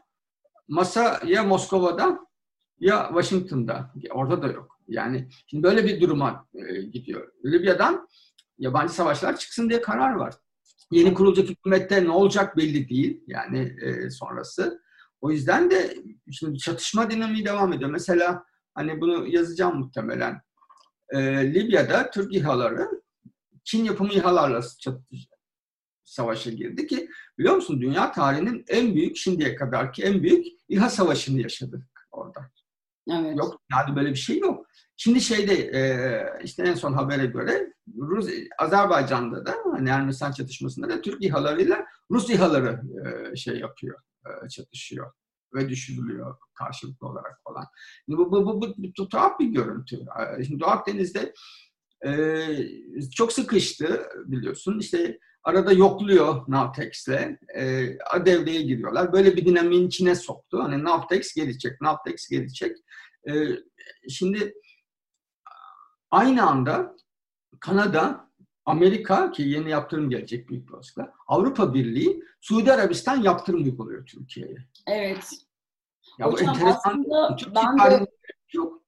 Masa 0.68 1.20
ya 1.26 1.42
Moskova'da 1.42 2.18
ya 2.78 3.06
Washington'da. 3.08 3.92
Orada 4.10 4.42
da 4.42 4.46
yok. 4.46 4.73
Yani 4.88 5.28
şimdi 5.46 5.62
böyle 5.62 5.84
bir 5.84 6.00
duruma 6.00 6.48
e, 6.54 6.82
gidiyor. 6.82 7.32
Libya'dan 7.44 8.08
yabancı 8.58 8.94
savaşlar 8.94 9.36
çıksın 9.36 9.70
diye 9.70 9.80
karar 9.80 10.14
var. 10.14 10.34
Yeni 10.90 11.14
kurulacak 11.14 11.48
hükümette 11.48 12.04
ne 12.04 12.10
olacak 12.10 12.56
belli 12.56 12.88
değil 12.88 13.24
yani 13.26 13.76
e, 13.82 14.10
sonrası. 14.10 14.84
O 15.20 15.30
yüzden 15.30 15.70
de 15.70 15.94
şimdi 16.32 16.58
çatışma 16.58 17.10
dinamiği 17.10 17.44
devam 17.44 17.72
ediyor. 17.72 17.90
Mesela 17.90 18.44
hani 18.74 19.00
bunu 19.00 19.26
yazacağım 19.26 19.78
muhtemelen. 19.78 20.40
Ee, 21.10 21.54
Libya'da 21.54 22.10
Türk 22.10 22.34
İHA'ları 22.34 23.02
Çin 23.64 23.84
yapımı 23.84 24.12
İHA'larla 24.12 24.60
savaşa 26.04 26.50
girdi 26.50 26.86
ki 26.86 27.08
biliyor 27.38 27.54
musun 27.54 27.80
dünya 27.80 28.12
tarihinin 28.12 28.64
en 28.68 28.94
büyük 28.94 29.16
şimdiye 29.16 29.54
kadarki 29.54 30.02
en 30.02 30.22
büyük 30.22 30.46
İHA 30.68 30.90
savaşını 30.90 31.40
yaşadık 31.40 32.06
orada. 32.10 32.50
Evet. 33.10 33.38
Yok 33.38 33.62
yani 33.72 33.96
böyle 33.96 34.10
bir 34.10 34.14
şey 34.14 34.38
yok. 34.38 34.66
Şimdi 34.96 35.20
şeyde 35.20 35.54
e, 35.54 35.82
işte 36.44 36.62
en 36.62 36.74
son 36.74 36.92
habere 36.92 37.26
göre 37.26 37.72
Rus 37.98 38.26
Azerbaycan'da 38.58 39.46
da 39.46 39.54
hani 39.72 39.88
Ermenistan 39.88 40.32
çatışmasında 40.32 40.88
da 40.88 41.00
Türk 41.00 41.24
İHA'larıyla 41.24 41.86
Rus 42.10 42.30
İHA'ları 42.30 42.80
e, 43.04 43.36
şey 43.36 43.58
yapıyor, 43.58 43.98
e, 44.26 44.48
çatışıyor 44.48 45.12
ve 45.54 45.68
düşürülüyor 45.68 46.36
karşılıklı 46.54 47.06
olarak 47.06 47.40
falan. 47.44 47.64
Bu, 48.08 48.32
bu, 48.32 48.46
bu, 48.46 48.62
bu, 48.62 48.74
bu 48.98 49.08
tuhaf 49.08 49.40
bir 49.40 49.46
görüntü. 49.46 49.96
Şimdi 50.46 50.60
Doğu 50.60 50.68
Akdeniz'de 50.68 51.34
e, 52.06 52.10
çok 53.16 53.32
sıkıştı 53.32 54.06
biliyorsun. 54.24 54.78
İşte 54.78 55.18
arada 55.44 55.72
yokluyor 55.72 56.44
Navtex'le. 56.48 57.38
E, 57.56 57.62
devreye 58.26 58.62
giriyorlar. 58.62 59.12
Böyle 59.12 59.36
bir 59.36 59.46
dinamiğin 59.46 59.86
içine 59.86 60.14
soktu. 60.14 60.62
Hani 60.62 60.84
Navtex 60.84 61.34
gelecek, 61.34 61.80
Navtex 61.80 62.28
gelecek. 62.28 62.76
E, 63.28 63.32
şimdi 64.08 64.54
aynı 66.10 66.46
anda 66.46 66.96
Kanada, 67.60 68.30
Amerika 68.64 69.30
ki 69.30 69.42
yeni 69.42 69.70
yaptırım 69.70 70.10
gelecek 70.10 70.48
büyük 70.48 70.74
olasılıkla. 70.74 71.12
Avrupa 71.26 71.74
Birliği, 71.74 72.22
Suudi 72.40 72.72
Arabistan 72.72 73.22
yaptırım 73.22 73.64
uyguluyor 73.64 74.06
Türkiye'ye. 74.06 74.56
Evet. 74.86 75.30
Ya 76.18 76.26
Hocam 76.26 76.46
bu 76.46 76.50
enteresan. 76.50 77.04
Aslında 77.10 77.36
ben 77.54 77.90
de... 77.90 78.06
Yok. 78.52 78.82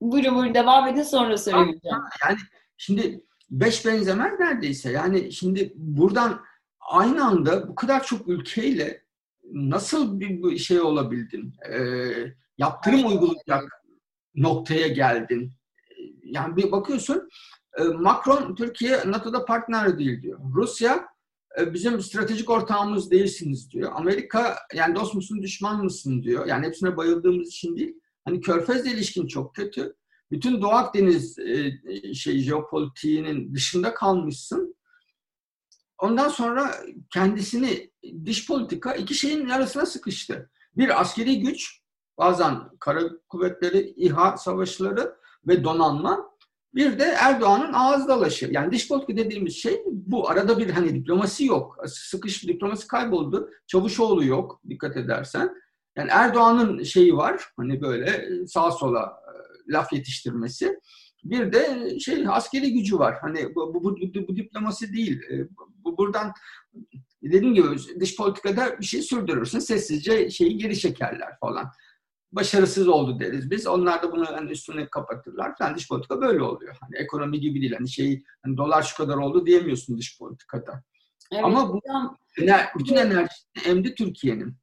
Buyurun 0.00 0.34
buyurun 0.34 0.54
devam 0.54 0.88
edin 0.88 1.02
sonra 1.02 1.38
söyleyeceğim. 1.38 1.98
Yani 2.24 2.38
şimdi 2.76 3.24
beş 3.60 3.86
benzemez 3.86 4.40
neredeyse. 4.40 4.92
Yani 4.92 5.32
şimdi 5.32 5.72
buradan 5.76 6.40
aynı 6.80 7.24
anda 7.24 7.68
bu 7.68 7.74
kadar 7.74 8.04
çok 8.04 8.28
ülkeyle 8.28 9.04
nasıl 9.52 10.20
bir 10.20 10.58
şey 10.58 10.80
olabildin? 10.80 11.54
Ee, 11.70 12.12
yaptırım 12.58 13.06
uygulayacak 13.06 13.84
noktaya 14.34 14.88
geldin. 14.88 15.52
Yani 16.22 16.56
bir 16.56 16.72
bakıyorsun 16.72 17.28
e, 17.78 17.82
Macron 17.82 18.54
Türkiye 18.54 19.00
NATO'da 19.06 19.44
partner 19.44 19.98
değil 19.98 20.22
diyor. 20.22 20.40
Rusya 20.54 21.06
e, 21.60 21.74
bizim 21.74 22.00
stratejik 22.00 22.50
ortağımız 22.50 23.10
değilsiniz 23.10 23.70
diyor. 23.70 23.92
Amerika 23.94 24.56
yani 24.74 24.94
dost 24.94 25.14
musun 25.14 25.42
düşman 25.42 25.84
mısın 25.84 26.22
diyor. 26.22 26.46
Yani 26.46 26.66
hepsine 26.66 26.96
bayıldığımız 26.96 27.48
için 27.48 27.76
değil. 27.76 27.94
Hani 28.24 28.40
Körfez'le 28.40 28.86
ilişkin 28.86 29.26
çok 29.26 29.54
kötü. 29.54 29.96
Bütün 30.30 30.62
Doğu 30.62 30.70
Akdeniz 30.70 31.38
e, 31.38 32.14
şey 32.14 32.38
jeopolitiğinin 32.38 33.54
dışında 33.54 33.94
kalmışsın. 33.94 34.76
Ondan 35.98 36.28
sonra 36.28 36.74
kendisini 37.10 37.90
dış 38.26 38.46
politika 38.46 38.94
iki 38.94 39.14
şeyin 39.14 39.48
arasına 39.48 39.86
sıkıştı. 39.86 40.50
Bir 40.76 41.00
askeri 41.00 41.40
güç, 41.40 41.80
bazen 42.18 42.54
kara 42.80 43.00
kuvvetleri, 43.28 43.94
İHA 43.96 44.36
savaşları 44.36 45.16
ve 45.46 45.64
donanma. 45.64 46.34
Bir 46.74 46.98
de 46.98 47.04
Erdoğan'ın 47.04 47.72
ağız 47.72 48.08
dalaşı. 48.08 48.48
Yani 48.50 48.72
dış 48.72 48.88
politika 48.88 49.16
dediğimiz 49.16 49.56
şey 49.56 49.82
bu. 49.86 50.28
Arada 50.28 50.58
bir 50.58 50.70
hani 50.70 50.94
diplomasi 50.94 51.44
yok. 51.44 51.76
Sıkış 51.86 52.48
diplomasi 52.48 52.86
kayboldu. 52.86 53.50
Çavuşoğlu 53.66 54.24
yok 54.24 54.60
dikkat 54.68 54.96
edersen. 54.96 55.54
Yani 55.96 56.10
Erdoğan'ın 56.10 56.82
şeyi 56.82 57.16
var. 57.16 57.44
Hani 57.56 57.80
böyle 57.80 58.28
sağa 58.46 58.70
sola 58.70 59.00
e, 59.23 59.23
laf 59.68 59.92
yetiştirmesi. 59.92 60.78
Bir 61.24 61.52
de 61.52 61.90
şey 61.98 62.24
askeri 62.28 62.72
gücü 62.72 62.98
var. 62.98 63.18
Hani 63.20 63.54
bu, 63.54 63.74
bu, 63.74 63.84
bu, 63.84 63.96
bu 64.28 64.36
diplomasi 64.36 64.92
değil. 64.92 65.20
E, 65.30 65.48
bu, 65.84 65.98
buradan 65.98 66.32
dediğim 67.22 67.54
gibi 67.54 67.66
dış 68.00 68.16
politikada 68.16 68.80
bir 68.80 68.84
şey 68.84 69.02
sürdürürsün. 69.02 69.58
Sessizce 69.58 70.30
şeyi 70.30 70.58
geri 70.58 70.78
çekerler 70.78 71.38
falan 71.40 71.70
başarısız 72.34 72.88
oldu 72.88 73.20
deriz 73.20 73.50
biz. 73.50 73.66
Onlar 73.66 74.02
da 74.02 74.12
bunu 74.12 74.26
hani 74.26 74.50
üstüne 74.50 74.88
kapatırlar. 74.88 75.54
Yani 75.60 75.76
dış 75.76 75.88
politika 75.88 76.20
böyle 76.20 76.42
oluyor. 76.42 76.76
Hani 76.80 76.96
ekonomi 76.96 77.40
gibi 77.40 77.60
değil. 77.60 77.74
Hani 77.78 77.88
şey 77.88 78.22
hani 78.42 78.56
dolar 78.56 78.82
şu 78.82 78.96
kadar 78.96 79.16
oldu 79.16 79.46
diyemiyorsun 79.46 79.98
dış 79.98 80.18
politikada. 80.18 80.82
Evet, 81.32 81.44
Ama 81.44 81.72
bu 81.72 81.80
ener, 82.38 82.68
bütün 82.78 82.96
enerji 82.96 83.34
emdi 83.66 83.94
Türkiye'nin. 83.94 84.56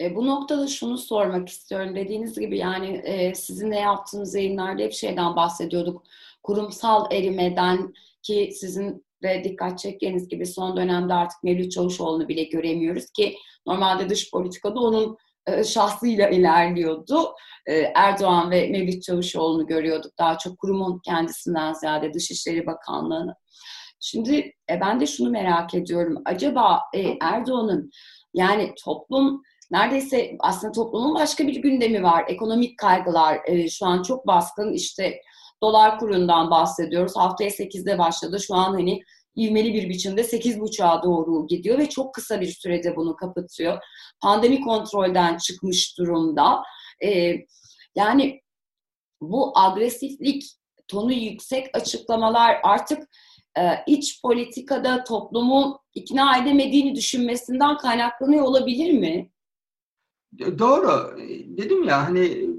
E, 0.00 0.16
bu 0.16 0.26
noktada 0.26 0.66
şunu 0.66 0.98
sormak 0.98 1.48
istiyorum. 1.48 1.96
Dediğiniz 1.96 2.38
gibi 2.38 2.58
yani 2.58 2.86
e, 3.04 3.34
sizin 3.34 3.70
ne 3.70 3.80
yaptığınız 3.80 4.34
yayınlarda 4.34 4.82
hep 4.82 4.92
şeyden 4.92 5.36
bahsediyorduk. 5.36 6.02
Kurumsal 6.42 7.12
erimeden 7.12 7.94
ki 8.22 8.50
sizin 8.54 9.06
de 9.22 9.44
dikkat 9.44 9.78
çektiğiniz 9.78 10.28
gibi 10.28 10.46
son 10.46 10.76
dönemde 10.76 11.14
artık 11.14 11.44
Mevlüt 11.44 11.72
Çavuşoğlu'nu 11.72 12.28
bile 12.28 12.44
göremiyoruz 12.44 13.10
ki 13.10 13.36
normalde 13.66 14.08
dış 14.08 14.30
politikada 14.30 14.80
onun 14.80 15.16
e, 15.46 15.64
şahsıyla 15.64 16.28
ilerliyordu. 16.28 17.34
E, 17.66 17.74
Erdoğan 17.94 18.50
ve 18.50 18.68
Mevlüt 18.68 19.02
Çavuşoğlu'nu 19.02 19.66
görüyorduk. 19.66 20.18
Daha 20.18 20.38
çok 20.38 20.58
kurumun 20.58 21.00
kendisinden 21.04 21.72
ziyade 21.72 22.14
Dışişleri 22.14 22.66
Bakanlığı'nı. 22.66 23.34
Şimdi 24.00 24.52
e, 24.70 24.80
ben 24.80 25.00
de 25.00 25.06
şunu 25.06 25.30
merak 25.30 25.74
ediyorum. 25.74 26.22
Acaba 26.24 26.80
Erdoğan'ın 27.20 27.90
yani 28.34 28.74
toplum 28.84 29.42
neredeyse 29.70 30.36
aslında 30.40 30.72
toplumun 30.72 31.14
başka 31.14 31.46
bir 31.46 31.56
gündemi 31.56 32.02
var. 32.02 32.24
Ekonomik 32.28 32.78
kaygılar 32.78 33.38
şu 33.70 33.86
an 33.86 34.02
çok 34.02 34.26
baskın. 34.26 34.72
İşte 34.72 35.20
dolar 35.62 35.98
kurundan 35.98 36.50
bahsediyoruz. 36.50 37.16
Haftaya 37.16 37.50
8'de 37.50 37.98
başladı. 37.98 38.40
Şu 38.40 38.54
an 38.54 38.72
hani 38.72 39.02
ivmeli 39.36 39.74
bir 39.74 39.88
biçimde 39.88 40.20
8.5'a 40.20 41.02
doğru 41.02 41.46
gidiyor 41.46 41.78
ve 41.78 41.88
çok 41.88 42.14
kısa 42.14 42.40
bir 42.40 42.46
sürede 42.52 42.96
bunu 42.96 43.16
kapatıyor. 43.16 43.78
Pandemi 44.20 44.60
kontrolden 44.60 45.36
çıkmış 45.36 45.98
durumda. 45.98 46.62
Ee, 47.04 47.34
yani 47.94 48.40
bu 49.20 49.58
agresiflik, 49.58 50.44
tonu 50.88 51.12
yüksek 51.12 51.66
açıklamalar 51.76 52.60
artık 52.62 53.08
e, 53.58 53.62
iç 53.86 54.22
politikada 54.22 55.04
toplumu 55.04 55.80
ikna 55.94 56.38
edemediğini 56.38 56.94
düşünmesinden 56.94 57.76
kaynaklanıyor 57.76 58.42
olabilir 58.42 58.92
mi? 58.92 59.30
Doğru. 60.58 61.18
Dedim 61.58 61.84
ya 61.84 62.06
hani 62.06 62.50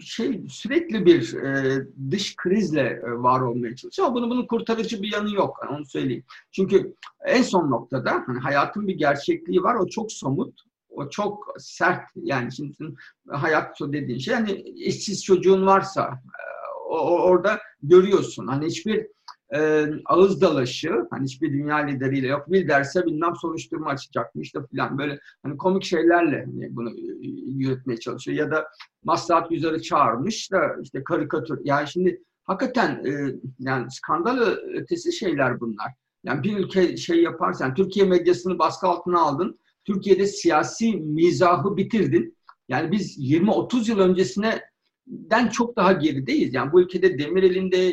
şey 0.00 0.44
sürekli 0.48 1.06
bir 1.06 1.34
e, 1.34 1.82
dış 2.10 2.36
krizle 2.36 3.02
e, 3.06 3.10
var 3.10 3.40
olmaya 3.40 3.76
çalışıyor 3.76 4.08
ama 4.08 4.16
bunun, 4.16 4.30
bunun 4.30 4.46
kurtarıcı 4.46 5.02
bir 5.02 5.12
yanı 5.12 5.34
yok. 5.34 5.56
Yani 5.62 5.76
onu 5.76 5.86
söyleyeyim. 5.86 6.24
Çünkü 6.52 6.94
en 7.26 7.42
son 7.42 7.70
noktada 7.70 8.24
hani 8.26 8.38
hayatın 8.38 8.88
bir 8.88 8.94
gerçekliği 8.94 9.62
var. 9.62 9.74
O 9.74 9.86
çok 9.86 10.12
somut. 10.12 10.60
O 10.90 11.08
çok 11.08 11.54
sert. 11.58 12.02
Yani 12.16 12.52
şimdi 12.52 12.76
hayat 13.28 13.76
dediğin 13.80 14.18
şey 14.18 14.34
hani 14.34 14.52
işsiz 14.62 15.24
çocuğun 15.24 15.66
varsa 15.66 16.20
e, 16.24 16.42
o, 16.88 16.98
orada 16.98 17.60
görüyorsun. 17.82 18.46
Hani 18.46 18.66
hiçbir 18.66 19.06
e, 19.54 19.86
ağız 20.04 20.40
dalaşı, 20.40 21.06
hani 21.10 21.24
hiçbir 21.24 21.52
dünya 21.52 21.76
lideriyle 21.76 22.26
yok. 22.26 22.52
Bir 22.52 22.68
derse 22.68 23.06
bilmem 23.06 23.36
soruşturma 23.36 23.90
açacakmış 23.90 24.54
da 24.54 24.66
filan 24.66 24.98
böyle 24.98 25.20
hani 25.42 25.56
komik 25.56 25.84
şeylerle 25.84 26.44
hani 26.44 26.76
bunu 26.76 26.90
e, 26.90 27.26
yürütmeye 27.46 28.00
çalışıyor. 28.00 28.38
Ya 28.38 28.50
da 28.50 28.68
maslahat 29.04 29.50
yüzleri 29.50 29.82
çağırmış 29.82 30.52
da 30.52 30.76
işte 30.82 31.04
karikatür. 31.04 31.60
Yani 31.64 31.88
şimdi 31.88 32.22
hakikaten 32.44 33.04
e, 33.04 33.34
yani 33.58 33.90
skandal 33.90 34.38
ötesi 34.74 35.12
şeyler 35.12 35.60
bunlar. 35.60 35.92
Yani 36.24 36.42
bir 36.42 36.56
ülke 36.56 36.96
şey 36.96 37.22
yaparsan, 37.22 37.74
Türkiye 37.74 38.06
medyasını 38.06 38.58
baskı 38.58 38.86
altına 38.86 39.20
aldın, 39.20 39.58
Türkiye'de 39.84 40.26
siyasi 40.26 40.96
mizahı 40.96 41.76
bitirdin. 41.76 42.36
Yani 42.68 42.92
biz 42.92 43.18
20-30 43.18 43.90
yıl 43.90 43.98
öncesine 43.98 44.62
den 45.06 45.48
çok 45.48 45.76
daha 45.76 45.92
gerideyiz. 45.92 46.54
Yani 46.54 46.72
bu 46.72 46.80
ülkede 46.80 47.18
Demirel'in 47.18 47.72
de, 47.72 47.92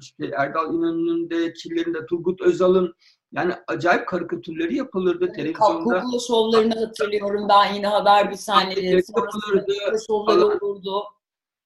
işte 0.00 0.30
Erdal 0.36 0.74
İnan'ın 0.74 1.30
da, 1.30 1.52
Killer'in 1.52 1.94
de, 1.94 2.06
Turgut 2.06 2.40
Özal'ın 2.40 2.94
yani 3.32 3.52
acayip 3.66 4.08
karikatürleri 4.08 4.76
yapılırdı 4.76 5.24
evet, 5.24 5.34
televizyonda. 5.34 6.00
Kukla 6.00 6.18
şovlarını 6.26 6.74
hatırlıyorum 6.74 7.46
ben 7.48 7.74
yine 7.74 7.86
haber 7.86 8.30
bir 8.30 8.36
saniye. 8.36 8.90
Yapılırdı. 8.90 9.72
Şovları 10.06 10.46
olurdu. 10.46 11.02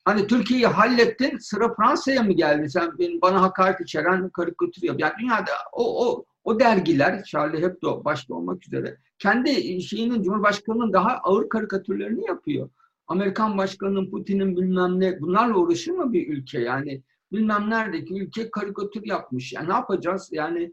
Hani 0.04 0.26
Türkiye'yi 0.26 0.66
hallettin, 0.66 1.38
sıra 1.38 1.74
Fransa'ya 1.74 2.22
mı 2.22 2.32
geldi? 2.32 2.70
Sen 2.70 2.98
benim, 2.98 3.20
bana 3.20 3.42
hakaret 3.42 3.80
içeren 3.80 4.28
karikatür 4.28 4.82
yap. 4.82 5.00
Yani 5.00 5.12
dünyada 5.20 5.52
o, 5.72 6.06
o, 6.06 6.24
o 6.44 6.60
dergiler, 6.60 7.24
Charlie 7.24 7.62
Hebdo 7.62 8.04
başta 8.04 8.34
olmak 8.34 8.66
üzere, 8.66 8.96
kendi 9.18 9.82
şeyinin, 9.82 10.22
Cumhurbaşkanı'nın 10.22 10.92
daha 10.92 11.10
ağır 11.16 11.48
karikatürlerini 11.48 12.26
yapıyor. 12.26 12.68
Amerikan 13.06 13.58
başkanının, 13.58 14.10
Putin'in 14.10 14.56
bilmem 14.56 15.00
ne 15.00 15.20
bunlarla 15.20 15.56
uğraşır 15.56 15.92
mı 15.92 16.12
bir 16.12 16.28
ülke 16.28 16.60
yani? 16.60 17.02
Bilmem 17.32 17.70
neredeki 17.70 18.14
ülke 18.14 18.50
karikatür 18.50 19.06
yapmış. 19.06 19.52
Yani 19.52 19.68
ne 19.68 19.72
yapacağız? 19.72 20.28
Yani 20.32 20.72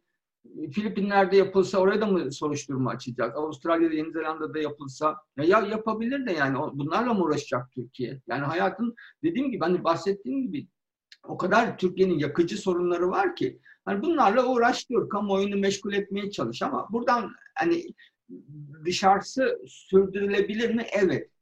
Filipinler'de 0.71 1.37
yapılsa 1.37 1.77
oraya 1.77 2.01
da 2.01 2.05
mı 2.05 2.31
soruşturma 2.31 2.91
açacak? 2.91 3.37
Avustralya'da, 3.37 3.93
Yeni 3.93 4.11
Zelanda'da 4.11 4.59
yapılsa 4.59 5.17
ya, 5.37 5.43
ya 5.43 5.67
yapabilir 5.67 6.25
de 6.25 6.31
yani 6.31 6.57
bunlarla 6.73 7.13
mı 7.13 7.23
uğraşacak 7.23 7.71
Türkiye? 7.71 8.21
Yani 8.27 8.43
hayatın 8.45 8.95
dediğim 9.23 9.51
gibi 9.51 9.63
hani 9.63 9.83
bahsettiğim 9.83 10.41
gibi 10.41 10.67
o 11.23 11.37
kadar 11.37 11.77
Türkiye'nin 11.77 12.19
yakıcı 12.19 12.57
sorunları 12.57 13.09
var 13.09 13.35
ki 13.35 13.59
hani 13.85 14.01
bunlarla 14.01 14.45
uğraş 14.45 14.89
diyor, 14.89 15.09
kamuoyunu 15.09 15.57
meşgul 15.57 15.93
etmeye 15.93 16.31
çalış 16.31 16.61
ama 16.61 16.87
buradan 16.91 17.31
hani 17.55 17.83
dışarısı 18.85 19.59
sürdürülebilir 19.67 20.75
mi? 20.75 20.85
Evet. 20.91 21.32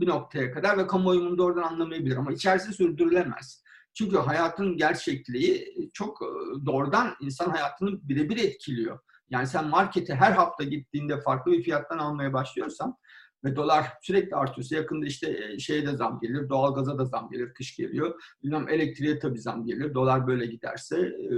Bir 0.00 0.06
noktaya 0.06 0.52
kadar 0.52 0.78
ve 0.78 0.86
kamuoyunun 0.86 1.38
da 1.38 1.42
oradan 1.42 1.62
anlamayabilir 1.62 2.16
ama 2.16 2.32
içerisi 2.32 2.72
sürdürülemez. 2.72 3.62
Çünkü 3.94 4.16
hayatın 4.16 4.76
gerçekliği 4.76 5.74
çok 5.92 6.22
e, 6.22 6.26
doğrudan 6.66 7.14
insan 7.20 7.50
hayatını 7.50 8.08
birebir 8.08 8.36
etkiliyor. 8.36 8.98
Yani 9.30 9.46
sen 9.46 9.68
markete 9.68 10.14
her 10.14 10.32
hafta 10.32 10.64
gittiğinde 10.64 11.20
farklı 11.20 11.52
bir 11.52 11.62
fiyattan 11.62 11.98
almaya 11.98 12.32
başlıyorsan 12.32 12.96
ve 13.44 13.56
dolar 13.56 13.92
sürekli 14.02 14.36
artıyorsa 14.36 14.76
yakında 14.76 15.06
işte 15.06 15.38
e, 15.52 15.58
şeye 15.58 15.86
de 15.86 15.96
zam 15.96 16.20
gelir, 16.20 16.48
doğalgaza 16.48 16.98
da 16.98 17.04
zam 17.04 17.30
gelir, 17.30 17.54
kış 17.54 17.76
geliyor. 17.76 18.22
Bilmem 18.42 18.68
elektriğe 18.68 19.18
tabii 19.18 19.40
zam 19.40 19.66
gelir, 19.66 19.94
dolar 19.94 20.26
böyle 20.26 20.46
giderse 20.46 21.00
e, 21.00 21.30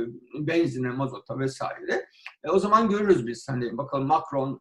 benzine, 0.46 0.90
mazota 0.90 1.38
vesaire. 1.38 2.06
E, 2.44 2.50
o 2.50 2.58
zaman 2.58 2.88
görürüz 2.88 3.26
biz 3.26 3.48
hani 3.48 3.78
bakalım 3.78 4.06
Macron 4.06 4.60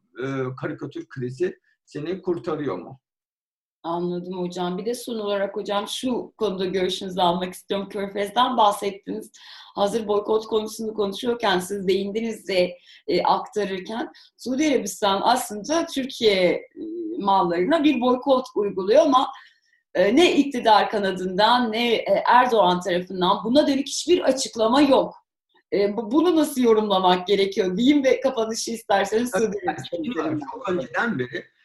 karikatür 0.61 1.07
krizi 1.07 1.59
seni 1.85 2.21
kurtarıyor 2.21 2.77
mu? 2.77 2.99
Anladım 3.83 4.39
hocam. 4.39 4.77
Bir 4.77 4.85
de 4.85 4.93
son 4.93 5.19
olarak 5.19 5.55
hocam 5.55 5.87
şu 5.87 6.33
konuda 6.37 6.65
görüşünüzü 6.65 7.21
almak 7.21 7.53
istiyorum. 7.53 7.89
Körfez'den 7.89 8.57
bahsettiniz. 8.57 9.31
Hazır 9.75 10.07
boykot 10.07 10.45
konusunu 10.45 10.93
konuşuyorken 10.93 11.59
siz 11.59 11.87
değindiniz 11.87 12.47
de 12.47 12.77
e, 13.07 13.23
aktarırken 13.23 14.11
Suudi 14.37 14.67
Arabistan 14.67 15.21
aslında 15.23 15.85
Türkiye 15.85 16.51
e, 16.53 16.61
mallarına 17.19 17.83
bir 17.83 18.01
boykot 18.01 18.45
uyguluyor 18.55 19.01
ama 19.01 19.31
e, 19.95 20.15
ne 20.15 20.35
iktidar 20.35 20.89
kanadından 20.89 21.71
ne 21.71 21.93
e, 21.93 22.23
Erdoğan 22.27 22.79
tarafından 22.79 23.43
buna 23.43 23.67
dönük 23.67 23.87
hiçbir 23.87 24.21
açıklama 24.21 24.81
yok. 24.81 25.13
E, 25.73 25.97
bunu 25.97 26.35
nasıl 26.35 26.61
yorumlamak 26.61 27.27
gerekiyor 27.27 27.77
diyeyim 27.77 28.03
ve 28.03 28.19
kapanışı 28.19 28.71
isterseniz 28.71 29.31
Suudi 29.31 29.57
Arabistan'dan. 29.67 30.39
Çok 30.53 30.69
önceden 30.69 31.19
beri 31.19 31.56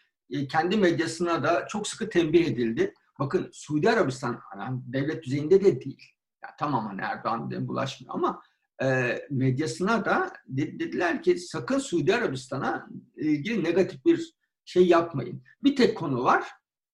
kendi 0.50 0.76
medyasına 0.76 1.42
da 1.42 1.66
çok 1.68 1.88
sıkı 1.88 2.08
tembih 2.08 2.46
edildi. 2.46 2.94
Bakın 3.18 3.48
Suudi 3.52 3.90
Arabistan 3.90 4.40
yani 4.58 4.80
devlet 4.86 5.24
düzeyinde 5.24 5.64
de 5.64 5.80
değil. 5.80 6.02
Yani 6.44 6.54
tamam 6.58 6.86
hani 6.86 7.00
Erdoğan 7.00 7.68
bulaşmıyor 7.68 8.14
ama 8.14 8.42
e, 8.82 9.18
medyasına 9.30 10.04
da 10.04 10.32
dediler 10.46 11.22
ki 11.22 11.38
sakın 11.38 11.78
Suudi 11.78 12.14
Arabistan'a 12.14 12.88
ilgili 13.16 13.64
negatif 13.64 14.04
bir 14.04 14.34
şey 14.64 14.86
yapmayın. 14.86 15.42
Bir 15.62 15.76
tek 15.76 15.96
konu 15.96 16.24
var. 16.24 16.48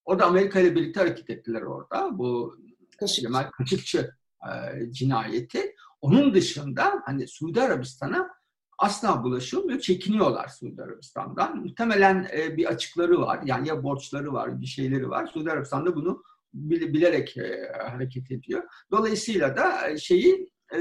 O 0.04 0.18
da 0.18 0.26
Amerika 0.26 0.60
ile 0.60 0.74
birlikte 0.74 1.00
hareket 1.00 1.30
ettiler 1.30 1.62
orada. 1.62 2.18
Bu. 2.18 2.58
Cemal 3.06 3.50
Kaşıkçı 3.50 4.14
e, 4.42 4.92
cinayeti. 4.92 5.74
Onun 6.00 6.34
dışında 6.34 7.02
hani 7.04 7.28
Suudi 7.28 7.60
Arabistan'a 7.60 8.30
asla 8.78 9.22
bulaşılmıyor. 9.22 9.80
Çekiniyorlar 9.80 10.48
Suudi 10.48 10.82
Arabistan'dan. 10.82 11.58
Muhtemelen 11.58 12.28
e, 12.36 12.56
bir 12.56 12.66
açıkları 12.66 13.20
var. 13.20 13.40
Yani 13.44 13.68
ya 13.68 13.82
borçları 13.82 14.32
var, 14.32 14.60
bir 14.60 14.66
şeyleri 14.66 15.10
var. 15.10 15.26
Suudi 15.26 15.50
Arabistan 15.50 15.86
da 15.86 15.96
bunu 15.96 16.22
bilerek 16.52 17.36
e, 17.36 17.72
hareket 17.90 18.30
ediyor. 18.30 18.62
Dolayısıyla 18.90 19.56
da 19.56 19.90
e, 19.90 19.98
şeyi 19.98 20.50
e, 20.74 20.78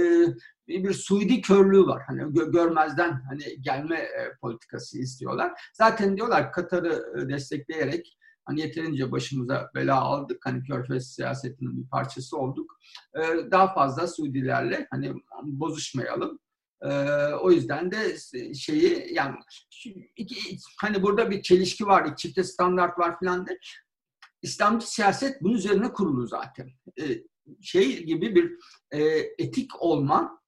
bir 0.68 0.94
Suudi 0.94 1.42
körlüğü 1.42 1.86
var. 1.86 2.04
Hani 2.08 2.22
gö- 2.22 2.52
görmezden 2.52 3.22
hani 3.30 3.62
gelme 3.62 3.98
e, 3.98 4.32
politikası 4.42 5.00
istiyorlar. 5.00 5.52
Zaten 5.74 6.18
diyorlar 6.18 6.52
Katar'ı 6.52 7.04
e, 7.18 7.30
destekleyerek 7.30 8.18
hani 8.46 8.62
yeterince 8.62 9.12
başımıza 9.12 9.72
bela 9.76 10.02
aldık. 10.02 10.46
Hani 10.46 10.64
Körfez 10.64 11.08
siyasetinin 11.14 11.84
bir 11.84 11.90
parçası 11.90 12.38
olduk. 12.38 12.80
E, 13.16 13.22
daha 13.52 13.74
fazla 13.74 14.08
Suudilerle 14.08 14.88
hani 14.92 15.14
bozuşmayalım. 15.44 16.40
O 17.42 17.52
yüzden 17.52 17.92
de 17.92 18.18
şeyi 18.54 19.14
yani 19.14 19.36
iki, 20.16 20.58
hani 20.82 21.04
burada 21.04 21.32
bir 21.32 21.42
çelişki 21.42 21.86
var, 21.86 22.16
çifte 22.16 22.44
standart 22.44 23.00
var 23.00 23.20
filan 23.20 23.48
de. 23.48 23.60
İslamcı 24.42 24.92
siyaset 24.92 25.42
bunun 25.42 25.54
üzerine 25.54 25.94
kurulu 25.94 26.28
zaten. 26.28 26.70
Şey 27.62 28.04
gibi 28.04 28.36
bir 28.36 28.52
etik 29.38 29.82
olma, 29.82 30.42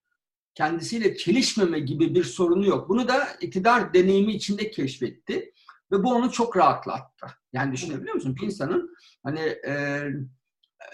kendisiyle 0.56 1.18
çelişmeme 1.18 1.80
gibi 1.80 2.16
bir 2.16 2.24
sorunu 2.24 2.66
yok. 2.66 2.90
Bunu 2.90 3.08
da 3.08 3.28
iktidar 3.42 3.94
deneyimi 3.94 4.34
içinde 4.34 4.72
keşfetti 4.72 5.54
ve 5.92 6.04
bu 6.04 6.14
onu 6.14 6.32
çok 6.32 6.58
rahatlattı. 6.58 7.28
Yani 7.54 7.74
düşünebiliyor 7.74 8.16
musun? 8.16 8.36
Bir 8.36 8.46
insanın 8.46 8.96
hani 9.24 9.40
e, 9.40 9.72
e, 9.72 10.88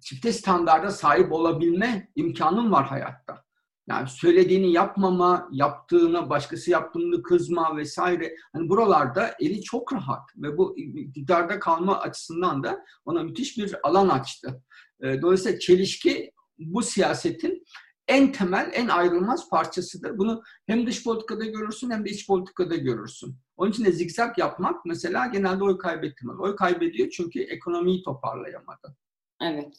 çifte 0.00 0.32
standarda 0.32 0.90
sahip 0.90 1.32
olabilme 1.32 2.10
imkanın 2.16 2.72
var 2.72 2.86
hayatta. 2.86 3.41
Yani 3.88 4.08
söylediğini 4.08 4.72
yapmama, 4.72 5.48
yaptığına 5.52 6.30
başkası 6.30 6.70
yaptığını 6.70 7.22
kızma 7.22 7.76
vesaire. 7.76 8.36
Hani 8.52 8.68
buralarda 8.68 9.34
eli 9.40 9.62
çok 9.62 9.92
rahat 9.92 10.30
ve 10.36 10.56
bu 10.56 10.78
iktidarda 10.78 11.58
kalma 11.58 12.00
açısından 12.00 12.62
da 12.62 12.84
ona 13.04 13.22
müthiş 13.22 13.58
bir 13.58 13.76
alan 13.82 14.08
açtı. 14.08 14.62
Ee, 15.02 15.22
dolayısıyla 15.22 15.58
çelişki 15.58 16.32
bu 16.58 16.82
siyasetin 16.82 17.64
en 18.08 18.32
temel, 18.32 18.70
en 18.74 18.88
ayrılmaz 18.88 19.50
parçasıdır. 19.50 20.18
Bunu 20.18 20.42
hem 20.66 20.86
dış 20.86 21.04
politikada 21.04 21.44
görürsün 21.44 21.90
hem 21.90 22.04
de 22.04 22.10
iç 22.10 22.26
politikada 22.26 22.76
görürsün. 22.76 23.36
Onun 23.56 23.70
için 23.70 23.84
de 23.84 23.92
zikzak 23.92 24.38
yapmak 24.38 24.84
mesela 24.84 25.26
genelde 25.26 25.64
oy 25.64 25.78
kaybettirmez. 25.78 26.40
Oy 26.40 26.56
kaybediyor 26.56 27.10
çünkü 27.10 27.40
ekonomiyi 27.40 28.02
toparlayamadı. 28.02 28.96
Evet. 29.42 29.74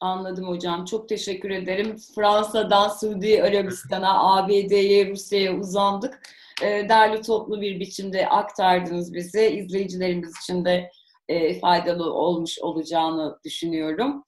Anladım 0.00 0.48
hocam. 0.48 0.84
Çok 0.84 1.08
teşekkür 1.08 1.50
ederim. 1.50 1.96
Fransa'dan 2.14 2.88
Suudi 2.88 3.42
Arabistan'a, 3.42 4.36
ABD'ye, 4.36 5.10
Rusya'ya 5.10 5.56
uzandık. 5.56 6.20
Ee, 6.62 6.88
derli 6.88 7.22
toplu 7.22 7.60
bir 7.60 7.80
biçimde 7.80 8.28
aktardınız 8.28 9.14
bize. 9.14 9.50
İzleyicilerimiz 9.50 10.32
için 10.42 10.64
de 10.64 10.90
e, 11.28 11.60
faydalı 11.60 12.12
olmuş 12.12 12.58
olacağını 12.58 13.38
düşünüyorum. 13.44 14.24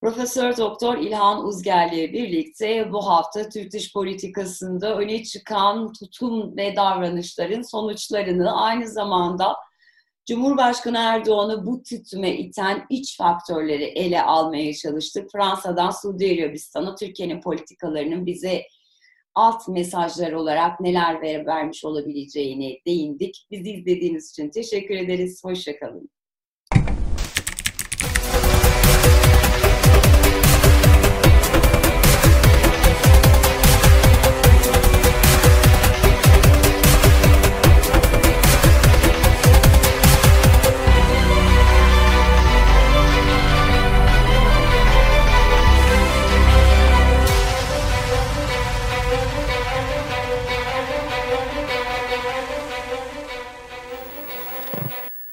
Profesör 0.00 0.56
Doktor 0.56 0.98
İlhan 0.98 1.44
Uzgerli 1.44 1.96
ile 1.96 2.12
birlikte 2.12 2.92
bu 2.92 3.06
hafta 3.06 3.48
Türk 3.48 3.72
dış 3.72 3.92
politikasında 3.92 4.96
öne 4.96 5.24
çıkan 5.24 5.92
tutum 5.92 6.56
ve 6.56 6.76
davranışların 6.76 7.62
sonuçlarını 7.62 8.62
aynı 8.62 8.88
zamanda 8.88 9.56
Cumhurbaşkanı 10.30 10.98
Erdoğan'ı 10.98 11.66
bu 11.66 11.82
tütüme 11.82 12.36
iten 12.36 12.86
iç 12.90 13.16
faktörleri 13.16 13.84
ele 13.84 14.22
almaya 14.22 14.74
çalıştık. 14.74 15.32
Fransa'dan 15.32 15.90
Suudi 15.90 16.38
Arabistan'a 16.40 16.94
Türkiye'nin 16.94 17.40
politikalarının 17.40 18.26
bize 18.26 18.62
alt 19.34 19.68
mesajlar 19.68 20.32
olarak 20.32 20.80
neler 20.80 21.22
vermiş 21.46 21.84
olabileceğini 21.84 22.80
değindik. 22.86 23.46
Bizi 23.50 23.70
izlediğiniz 23.70 24.30
için 24.30 24.50
teşekkür 24.50 24.94
ederiz. 24.94 25.44
Hoşçakalın. 25.44 26.10